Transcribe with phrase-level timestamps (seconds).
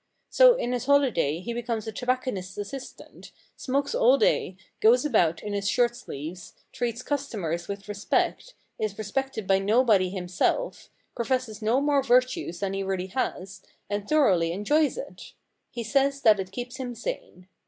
[0.31, 5.53] So in his holiday he becomes a tobacconist's assistant, smokes all day, goes about in
[5.53, 12.01] his shirt sleeves, treats customers with respect, is respected by nobody himself, professes no more
[12.01, 13.61] virtues than he really has,
[13.91, 15.33] and thoroughly enjoys it.
[15.69, 17.47] He says that it keeps him sane.